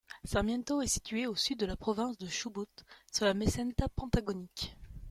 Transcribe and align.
Sarmiento 0.23 0.81
est 0.81 0.87
située 0.87 1.27
au 1.27 1.35
sud 1.35 1.59
de 1.59 1.67
la 1.67 1.77
province 1.77 2.17
de 2.17 2.25
Chubut, 2.27 2.65
sur 3.13 3.25
la 3.25 3.35
meseta 3.35 3.87
patagonique. 3.87 4.75